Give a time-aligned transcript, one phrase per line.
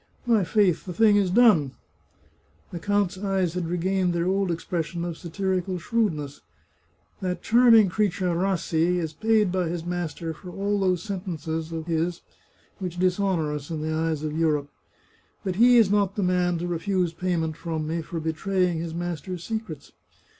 [0.25, 1.73] My faith, the thing is done!"
[2.71, 6.41] The count's eyes had regained their old expression of satirical shrewdness."
[7.21, 12.23] That charming creature Rassi is paid by his master for all those sentences of his
[12.79, 14.71] which dis honour us in the eyes of Europe.
[15.43, 19.43] But he is not the man to refuse payment from me for betraying his master's
[19.43, 19.91] secrets.